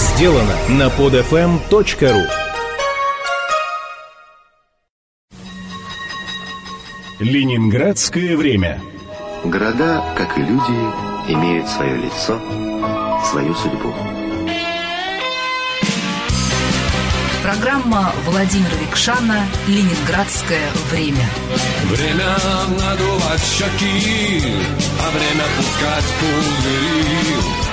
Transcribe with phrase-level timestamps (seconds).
[0.00, 2.26] сделано на podfm.ru
[7.18, 8.80] Ленинградское время
[9.44, 10.72] Города, как и люди,
[11.28, 12.40] имеют свое лицо,
[13.30, 13.94] свою судьбу.
[17.42, 21.24] Программа Владимира Викшана «Ленинградское время».
[21.84, 22.36] Время
[22.68, 24.42] надувать щеки,
[25.00, 27.69] а время пускать пузыри.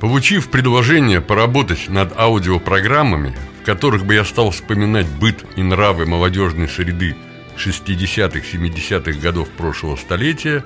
[0.00, 6.68] Получив предложение поработать над аудиопрограммами, в которых бы я стал вспоминать быт и нравы молодежной
[6.68, 7.14] среды
[7.58, 10.64] 60-х, 70-х годов прошлого столетия,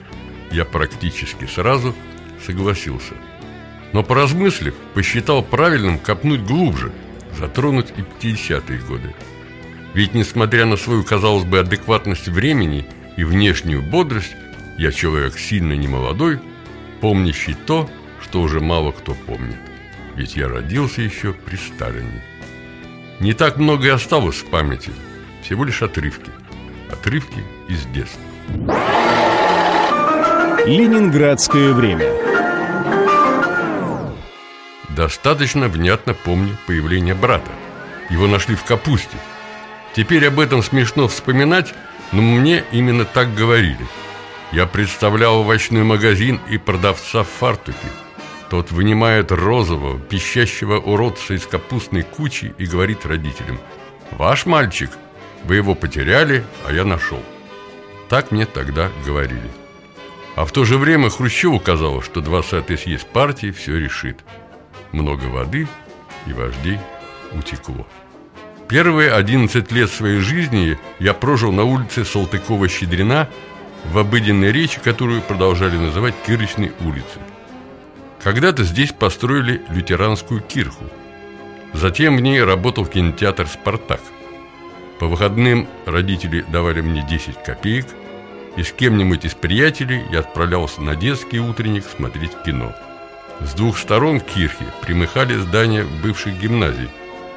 [0.52, 1.97] я практически сразу
[2.47, 3.15] согласился.
[3.93, 6.93] Но поразмыслив, посчитал правильным копнуть глубже,
[7.37, 9.15] затронуть и 50-е годы.
[9.95, 14.37] Ведь, несмотря на свою, казалось бы, адекватность времени и внешнюю бодрость,
[14.79, 16.38] я человек сильно немолодой,
[17.01, 17.91] помнящий то,
[18.24, 19.59] что уже мало кто помнит.
[20.16, 22.23] Ведь я родился еще при Сталине.
[23.21, 24.90] Не так много и осталось в памяти,
[25.43, 26.30] всего лишь отрывки.
[26.90, 28.21] Отрывки из детства.
[30.66, 32.10] Ленинградское время
[34.96, 37.51] Достаточно внятно помню появление брата.
[38.10, 39.16] Его нашли в капусте.
[39.95, 41.74] Теперь об этом смешно вспоминать,
[42.12, 43.87] но мне именно так говорили.
[44.52, 47.88] Я представлял овощной магазин и продавца в фартуке.
[48.50, 53.59] Тот вынимает розового, пищащего уродца из капустной кучи и говорит родителям
[54.12, 54.90] «Ваш мальчик,
[55.45, 57.22] вы его потеряли, а я нашел».
[58.09, 59.50] Так мне тогда говорили.
[60.37, 64.20] А в то же время Хрущеву казалось, что 20-й съезд партии все решит.
[64.92, 65.66] Много воды
[66.26, 66.78] и вождей
[67.32, 67.87] утекло.
[68.69, 73.28] Первые 11 лет своей жизни я прожил на улице Салтыкова-Щедрина
[73.92, 77.22] в обыденной речи, которую продолжали называть Кирочной улицей.
[78.25, 80.87] Когда-то здесь построили лютеранскую кирху.
[81.75, 84.00] Затем в ней работал кинотеатр «Спартак».
[84.99, 87.84] По выходным родители давали мне 10 копеек,
[88.57, 92.75] и с кем-нибудь из приятелей я отправлялся на детский утренник смотреть кино.
[93.41, 96.89] С двух сторон кирхи примыкали здания бывших гимназий.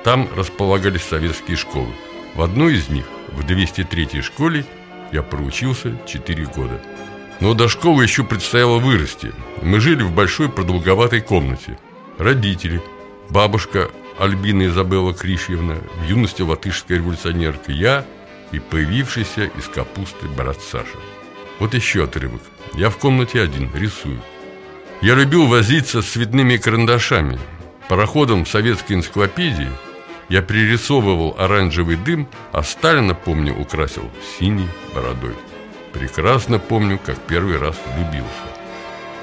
[0.06, 1.92] Там располагались советские школы.
[2.34, 4.64] В одной из них, в 203-й школе,
[5.12, 6.80] я проучился 4 года.
[7.40, 9.32] Но до школы еще предстояло вырасти.
[9.62, 11.78] Мы жили в большой продолговатой комнате.
[12.18, 12.82] Родители,
[13.30, 18.06] бабушка Альбина Изабелла Кришьевна, в юности латышская революционерка, я
[18.52, 20.98] и появившийся из капусты брат Саша.
[21.60, 22.42] Вот еще отрывок.
[22.74, 24.20] Я в комнате один, рисую.
[25.02, 27.40] Я любил возиться с цветными карандашами.
[27.88, 29.70] Пароходом в советской энциклопедии
[30.30, 34.10] я пририсовывал оранжевый дым, а Сталина, помню, украсил
[34.40, 35.36] синей бородой.
[35.98, 38.28] Прекрасно помню, как первый раз влюбился.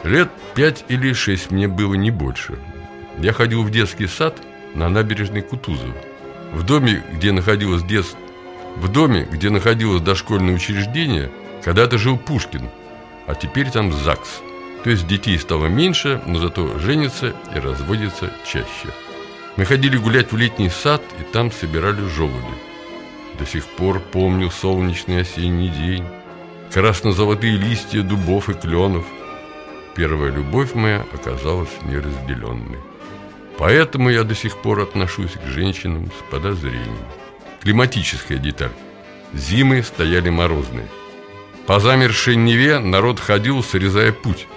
[0.03, 2.59] Лет пять или шесть мне было не больше.
[3.19, 4.37] Я ходил в детский сад
[4.75, 5.95] на набережной Кутузова.
[6.53, 8.19] В доме, где находилось детство,
[8.77, 11.31] в доме, где находилось дошкольное учреждение,
[11.63, 12.69] когда-то жил Пушкин,
[13.29, 14.43] а теперь там ЗАГС.
[14.83, 18.89] То есть детей стало меньше, но зато женятся и разводятся чаще.
[19.57, 22.55] Мы ходили гулять в летний сад, и там собирали желуди.
[23.39, 26.05] До сих пор помню солнечный осенний день,
[26.75, 29.05] красно-золотые листья дубов и кленов.
[29.95, 32.81] Первая любовь моя оказалась неразделенной.
[33.57, 37.07] Поэтому я до сих пор отношусь к женщинам с подозрением.
[37.63, 38.73] Климатическая деталь.
[39.33, 40.89] Зимы стояли морозные.
[41.69, 44.49] По замершей Неве народ ходил, срезая путь.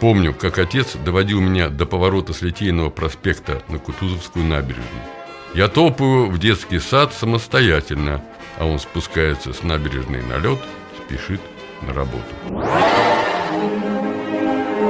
[0.00, 5.04] Помню, как отец доводил меня до поворота с Литейного проспекта на Кутузовскую набережную.
[5.52, 8.24] Я топаю в детский сад самостоятельно,
[8.58, 10.58] а он спускается с набережной на лед,
[11.04, 11.40] спешит
[11.82, 12.24] на работу.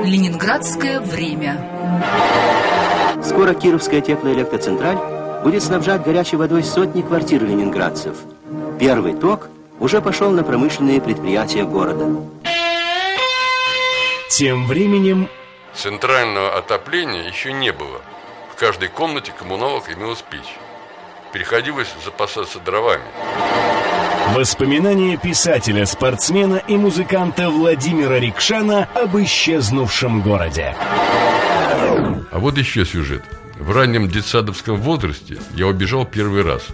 [0.04, 1.56] Ленинградское время.
[3.22, 4.98] Скоро Кировская теплоэлектроцентраль
[5.42, 8.16] будет снабжать горячей водой сотни квартир ленинградцев.
[8.78, 12.06] Первый ток уже пошел на промышленные предприятия города.
[14.28, 15.28] Тем временем
[15.74, 18.00] Центрального отопления еще не было.
[18.52, 20.56] В каждой комнате коммуналок имелась печь.
[21.32, 23.04] Приходилось запасаться дровами.
[24.34, 30.74] Воспоминания писателя, спортсмена и музыканта Владимира Рикшана об исчезнувшем городе.
[32.30, 33.22] А вот еще сюжет.
[33.58, 36.66] В раннем детсадовском возрасте я убежал первый раз.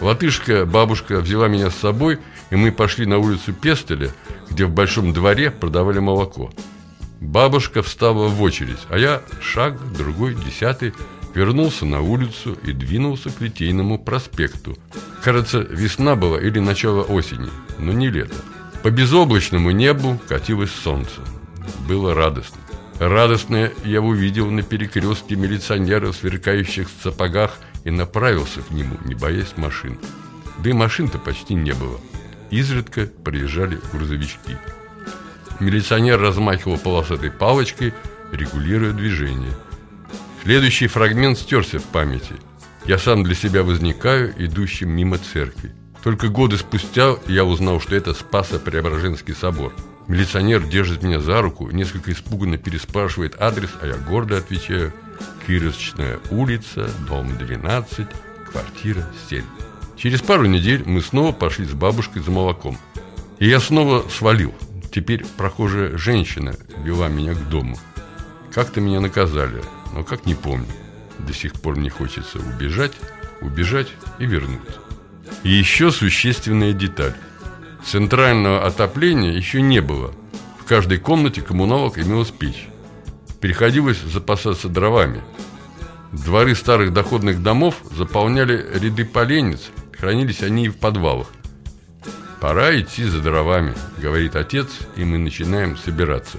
[0.00, 2.18] Латышка бабушка взяла меня с собой,
[2.50, 4.10] и мы пошли на улицу Пестеля,
[4.48, 6.50] где в большом дворе продавали молоко.
[7.20, 10.94] Бабушка встала в очередь, а я шаг, другой, десятый,
[11.34, 14.76] вернулся на улицу и двинулся к Литейному проспекту.
[15.22, 18.36] Кажется, весна была или начало осени, но не лето.
[18.82, 21.20] По безоблачному небу катилось солнце.
[21.86, 22.58] Было радостно.
[22.98, 29.56] Радостно я увидел на перекрестке милиционера в сверкающих сапогах и направился к нему, не боясь
[29.56, 29.98] машин.
[30.58, 31.98] Да и машин-то почти не было.
[32.50, 34.58] Изредка приезжали грузовички.
[35.60, 37.94] Милиционер размахивал полосатой палочкой,
[38.32, 39.52] регулируя движение.
[40.42, 42.34] Следующий фрагмент стерся в памяти.
[42.86, 45.72] Я сам для себя возникаю, идущим мимо церкви.
[46.02, 49.74] Только годы спустя я узнал, что это Спасо-Преображенский собор.
[50.08, 54.94] Милиционер держит меня за руку, несколько испуганно переспрашивает адрес, а я гордо отвечаю
[55.46, 58.06] «Кировочная улица, дом 12,
[58.50, 59.44] квартира 7».
[59.96, 62.78] Через пару недель мы снова пошли с бабушкой за молоком.
[63.38, 64.54] И я снова свалил.
[64.90, 67.78] Теперь прохожая женщина вела меня к дому.
[68.52, 70.68] Как-то меня наказали, но как не помню.
[71.18, 72.92] До сих пор не хочется убежать,
[73.40, 73.88] убежать
[74.18, 74.80] и вернуться.
[75.42, 77.14] И еще существенная деталь.
[77.84, 80.12] Центрального отопления еще не было.
[80.58, 82.68] В каждой комнате коммуналок имелась печь.
[83.40, 85.22] Приходилось запасаться дровами.
[86.12, 91.28] Дворы старых доходных домов заполняли ряды поленниц, хранились они и в подвалах.
[92.40, 96.38] «Пора идти за дровами»,— говорит отец, и мы начинаем собираться.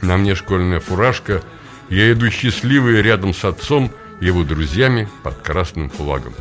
[0.00, 1.40] На мне школьная фуражка.
[1.88, 6.34] Я иду счастливый рядом с отцом его друзьями под красным флагом.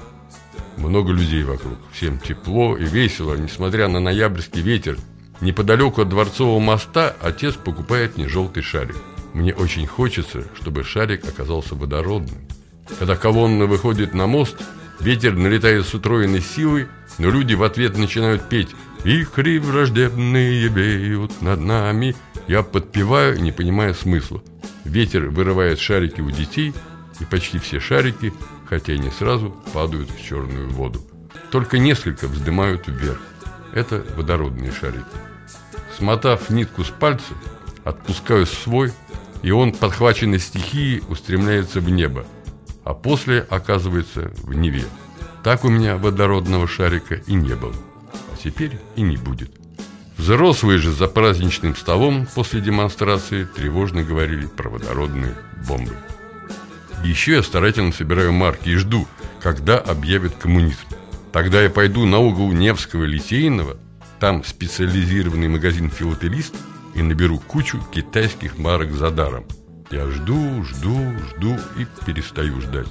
[0.78, 4.98] Много людей вокруг, всем тепло и весело, несмотря на ноябрьский ветер.
[5.42, 8.96] Неподалеку от Дворцового моста отец покупает мне желтый шарик.
[9.34, 12.38] Мне очень хочется, чтобы шарик оказался водородным.
[13.00, 14.56] Когда колонна выходит на мост,
[15.00, 16.88] ветер налетает с утроенной силой,
[17.18, 18.70] но люди в ответ начинают петь
[19.04, 22.16] «Вихри враждебные беют над нами».
[22.48, 24.42] Я подпеваю, не понимая смысла.
[24.84, 26.74] Ветер вырывает шарики у детей,
[27.19, 28.33] и почти все шарики
[28.74, 31.00] хотя и не сразу, падают в черную воду.
[31.51, 33.21] Только несколько вздымают вверх.
[33.71, 35.06] Это водородные шарики.
[35.95, 37.33] Смотав нитку с пальца,
[37.83, 38.92] отпускаю свой,
[39.44, 42.25] и он, подхваченный стихией, устремляется в небо,
[42.83, 44.86] а после оказывается в Неве.
[45.44, 47.75] Так у меня водородного шарика и не было,
[48.31, 49.51] а теперь и не будет.
[50.18, 55.36] Взрослые же за праздничным столом после демонстрации тревожно говорили про водородные
[55.68, 55.95] бомбы.
[57.04, 59.08] Еще я старательно собираю марки и жду,
[59.42, 60.88] когда объявят коммунизм.
[61.34, 63.78] Тогда я пойду на угол Невского Литейного,
[64.20, 66.56] там специализированный магазин «Филателист»
[66.96, 69.46] и наберу кучу китайских марок за даром.
[69.92, 70.98] Я жду, жду,
[71.30, 72.88] жду и перестаю ждать.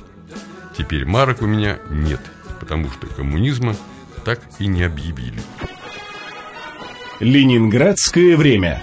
[0.76, 2.20] Теперь марок у меня нет,
[2.60, 3.74] потому что коммунизма
[4.24, 5.40] так и не объявили.
[7.20, 8.82] Ленинградское время.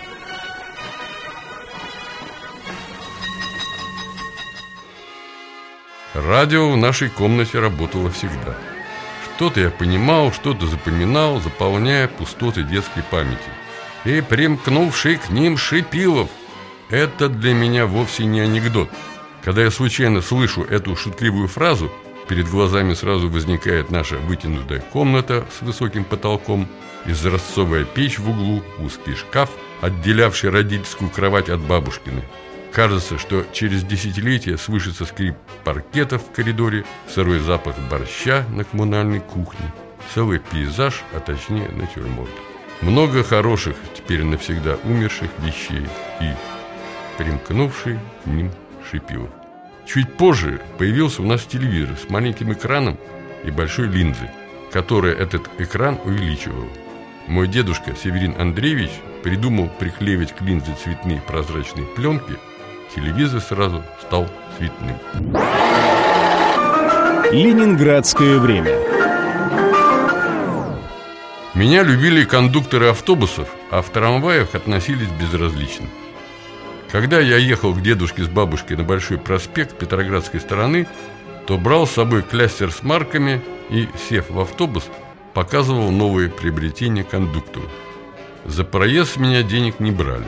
[6.16, 8.58] Радио в нашей комнате работало всегда.
[9.36, 13.38] Что-то я понимал, что-то запоминал, заполняя пустоты детской памяти.
[14.06, 16.30] И примкнувший к ним Шипилов.
[16.89, 18.89] Это для меня вовсе не анекдот.
[19.44, 21.92] Когда я случайно слышу эту шутливую фразу,
[22.28, 26.68] перед глазами сразу возникает наша вытянутая комната с высоким потолком,
[27.06, 29.51] изразцовая печь в углу, узкий шкаф,
[29.82, 32.24] отделявший родительскую кровать от бабушкиной.
[32.72, 39.74] Кажется, что через десятилетия слышится скрип паркета в коридоре, сырой запах борща на коммунальной кухне,
[40.14, 42.30] целый пейзаж, а точнее натюрморт.
[42.82, 45.86] Много хороших, теперь навсегда умерших вещей
[46.22, 46.32] и
[47.18, 48.52] примкнувший к ним
[48.90, 49.30] Шипилов.
[49.86, 52.98] Чуть позже появился у нас телевизор с маленьким экраном
[53.44, 54.30] и большой линзой,
[54.72, 56.70] которая этот экран увеличивала.
[57.28, 58.92] Мой дедушка Северин Андреевич
[59.24, 62.36] придумал приклеивать к линзе цветные прозрачные пленки–
[62.96, 64.27] телевизор сразу стал
[64.58, 64.98] цветным.
[67.31, 68.75] Ленинградское время.
[71.53, 75.88] Меня любили кондукторы автобусов, а в трамваях относились безразлично.
[76.91, 80.88] Когда я ехал к дедушке с бабушкой на Большой проспект Петроградской стороны,
[81.46, 84.88] то брал с собой клястер с марками и, сев в автобус,
[85.34, 87.67] показывал новые приобретения кондуктору.
[88.46, 90.27] За проезд с меня денег не брали.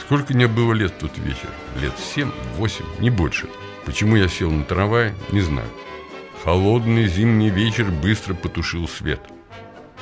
[0.00, 1.48] Сколько мне было лет в тот вечер?
[1.80, 3.48] Лет семь, восемь, не больше.
[3.84, 5.68] Почему я сел на трамвай, не знаю.
[6.44, 9.20] Холодный зимний вечер быстро потушил свет.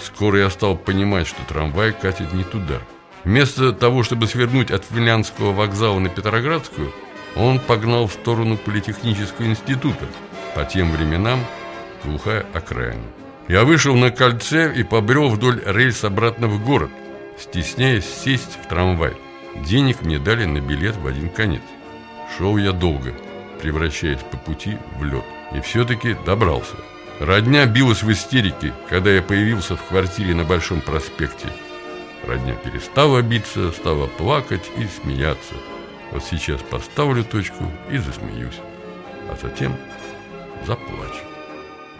[0.00, 2.80] Скоро я стал понимать, что трамвай катит не туда.
[3.24, 6.92] Вместо того, чтобы свернуть от Финляндского вокзала на Петроградскую,
[7.36, 10.06] он погнал в сторону Политехнического института,
[10.54, 11.40] по тем временам
[12.04, 13.02] глухая окраина.
[13.48, 16.90] Я вышел на кольце и побрел вдоль рельс обратно в город,
[17.38, 19.14] стесняясь сесть в трамвай.
[19.56, 21.62] Денег мне дали на билет в один конец.
[22.36, 23.14] Шел я долго,
[23.60, 25.24] превращаясь по пути в лед.
[25.54, 26.76] И все-таки добрался.
[27.20, 31.46] Родня билась в истерике, когда я появился в квартире на Большом проспекте.
[32.26, 35.54] Родня перестала биться, стала плакать и смеяться.
[36.10, 38.58] Вот сейчас поставлю точку и засмеюсь.
[39.30, 39.76] А затем
[40.66, 41.22] заплачу.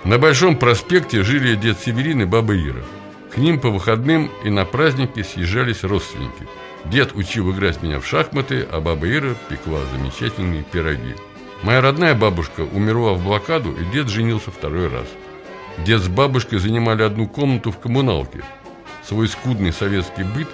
[0.05, 2.83] На Большом проспекте жили дед Северин и баба Ира.
[3.33, 6.47] К ним по выходным и на праздники съезжались родственники.
[6.87, 11.15] Дед учил играть меня в шахматы, а баба Ира пекла замечательные пироги.
[11.63, 15.07] Моя родная бабушка умерла в блокаду, и дед женился второй раз.
[15.79, 18.43] Дед с бабушкой занимали одну комнату в коммуналке.
[19.03, 20.49] Свой скудный советский быт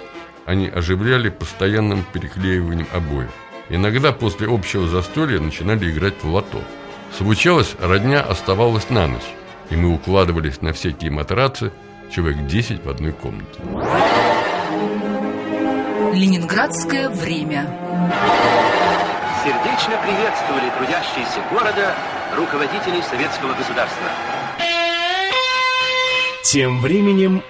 [0.45, 3.31] они оживляли постоянным переклеиванием обоев.
[3.69, 6.61] Иногда после общего застолья начинали играть в лото.
[7.17, 9.21] Случалось, родня оставалась на ночь,
[9.69, 11.71] и мы укладывались на всякие матрацы,
[12.13, 13.59] человек 10 в одной комнате.
[16.13, 17.67] Ленинградское время.
[19.43, 21.95] Сердечно приветствовали трудящиеся города
[22.35, 24.07] руководителей советского государства.
[26.43, 27.41] Тем временем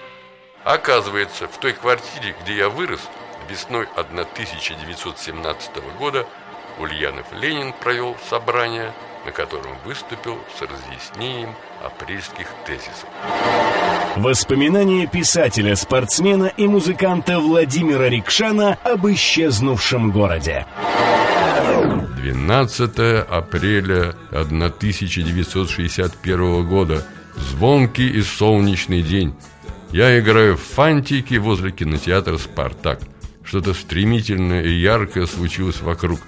[0.64, 3.02] Оказывается, в той квартире, где я вырос,
[3.50, 6.28] весной 1917 года
[6.78, 8.94] Ульянов Ленин провел собрание,
[9.26, 13.06] на котором выступил с разъяснением апрельских тезисов.
[14.16, 20.66] воспоминания писателя, спортсмена и музыканта Владимира Рикшана об исчезнувшем городе.
[22.18, 23.00] 12
[23.30, 27.06] апреля 1961 года.
[27.36, 29.34] Звонкий и солнечный день.
[29.92, 33.00] Я играю в фантики возле кинотеатра «Спартак».
[33.44, 36.20] Что-то стремительное и яркое случилось вокруг.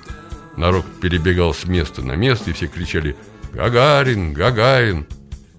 [0.57, 3.15] Народ перебегал с места на место, и все кричали
[3.53, 4.33] «Гагарин!
[4.33, 5.07] Гагарин!».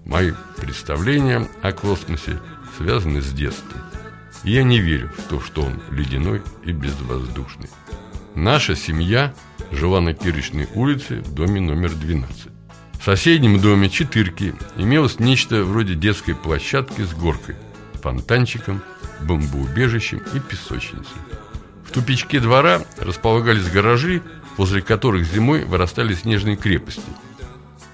[0.05, 2.39] Мои представления о космосе
[2.77, 3.81] связаны с детством.
[4.43, 7.69] И я не верю в то, что он ледяной и безвоздушный.
[8.35, 9.33] Наша семья
[9.71, 12.47] жила на Кирочной улице в доме номер 12.
[12.99, 17.55] В соседнем доме Четырки имелось нечто вроде детской площадки с горкой,
[18.01, 18.81] фонтанчиком,
[19.21, 21.17] бомбоубежищем и песочницей.
[21.85, 24.21] В тупичке двора располагались гаражи,
[24.57, 27.01] возле которых зимой вырастали снежные крепости.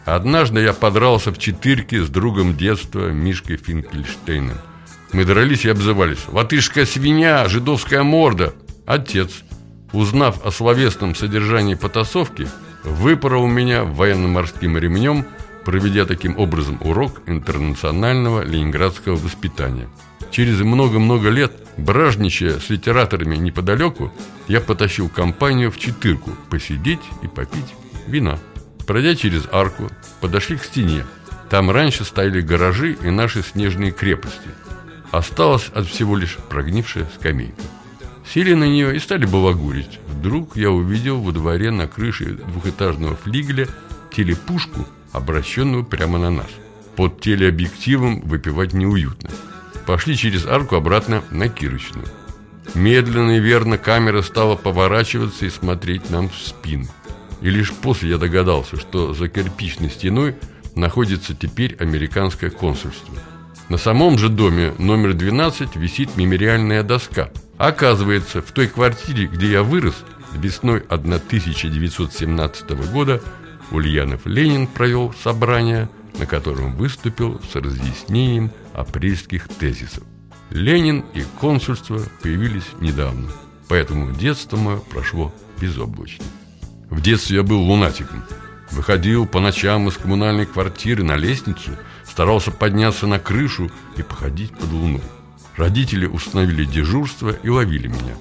[0.05, 4.57] Однажды я подрался в четырке с другом детства Мишкой Финкельштейном.
[5.13, 7.47] Мы дрались и обзывались «Латышская свинья!
[7.47, 8.53] Жидовская морда!»
[8.85, 9.43] Отец,
[9.93, 12.47] узнав о словесном содержании потасовки,
[12.83, 15.25] выпорол меня военно-морским ремнем,
[15.65, 19.87] проведя таким образом урок интернационального ленинградского воспитания.
[20.31, 24.13] Через много-много лет, бражничая с литераторами неподалеку,
[24.47, 27.75] я потащил компанию в Четырку посидеть и попить
[28.07, 28.39] вина.
[28.87, 29.89] Пройдя через арку,
[30.21, 31.05] подошли к стене.
[31.49, 34.49] Там раньше стояли гаражи и наши снежные крепости.
[35.11, 37.61] Осталась от всего лишь прогнившая скамейка.
[38.33, 39.99] Сели на нее и стали балагурить.
[40.07, 43.67] Вдруг я увидел во дворе на крыше двухэтажного флигеля
[44.15, 46.49] телепушку, обращенную прямо на нас.
[46.95, 49.29] Под телеобъективом выпивать неуютно.
[49.91, 52.07] Пошли через арку обратно на Кирочную.
[52.75, 56.87] Медленно и верно камера стала поворачиваться и смотреть нам в спину.
[57.41, 60.37] И лишь после я догадался, что за кирпичной стеной
[60.77, 63.13] находится теперь американское консульство.
[63.67, 67.29] На самом же доме номер 12 висит мемориальная доска.
[67.57, 73.21] Оказывается, в той квартире, где я вырос, весной 1917 года
[73.71, 80.03] Ульянов Ленин провел собрание, на котором выступил с разъяснением апрельских тезисов.
[80.49, 83.29] Ленин и консульство появились недавно,
[83.67, 86.25] поэтому детство мое прошло безоблачно.
[86.89, 88.23] В детстве я был лунатиком.
[88.71, 91.71] Выходил по ночам из коммунальной квартиры на лестницу,
[92.05, 95.03] старался подняться на крышу и походить под луной.
[95.55, 98.15] Родители установили дежурство и ловили меня.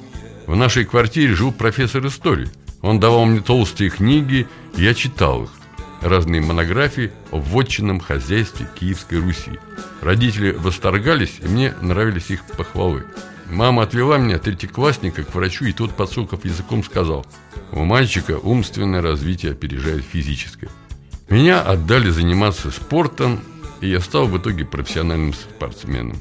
[0.47, 2.49] В нашей квартире жил профессор истории.
[2.82, 5.50] Он давал мне толстые книги, и я читал их.
[6.00, 9.59] Разные монографии о вотчинном хозяйстве Киевской Руси.
[10.00, 13.04] Родители восторгались, и мне нравились их похвалы.
[13.50, 17.26] Мама отвела меня, третьеклассника, к врачу, и тот, подсоков языком, сказал,
[17.73, 20.71] у мальчика умственное развитие опережает физическое.
[21.28, 23.40] Меня отдали заниматься спортом,
[23.80, 26.16] и я стал в итоге профессиональным спортсменом.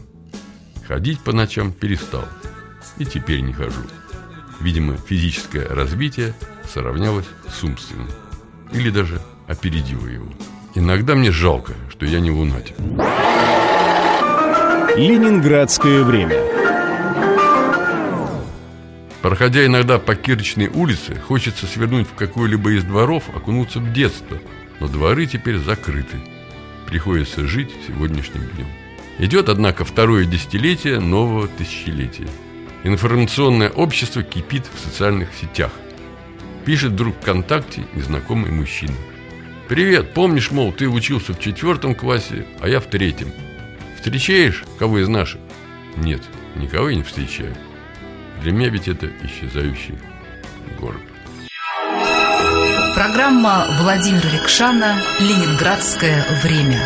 [0.88, 2.26] Ходить по ночам перестал.
[2.98, 3.82] И теперь не хожу.
[4.60, 6.34] Видимо, физическое развитие
[6.72, 8.10] сравнялось с умственным.
[8.74, 10.28] Или даже опередило его.
[10.76, 12.76] Иногда мне жалко, что я не лунатик.
[14.96, 16.40] Ленинградское время.
[19.22, 24.38] Проходя иногда по Кирочной улице, хочется свернуть в какой-либо из дворов, окунуться в детство.
[24.80, 26.18] Но дворы теперь закрыты.
[26.88, 28.68] Приходится жить сегодняшним днем.
[29.18, 32.28] Идет, однако, второе десятилетие нового тысячелетия.
[32.84, 35.72] Информационное общество кипит в социальных сетях.
[36.64, 38.94] Пишет вдруг ВКонтакте незнакомый мужчина.
[39.70, 43.32] «Привет, помнишь, мол, ты учился в четвертом классе, а я в третьем.
[43.96, 45.40] Встречаешь кого из наших?»
[45.96, 46.24] «Нет,
[46.56, 47.56] никого я не встречаю.
[48.42, 49.94] Для меня ведь это исчезающий
[50.80, 51.02] город».
[52.96, 56.84] Программа Владимира Рикшана «Ленинградское время».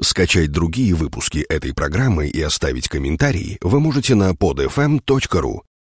[0.00, 5.62] Скачать другие выпуски этой программы и оставить комментарии вы можете на podfm.ru.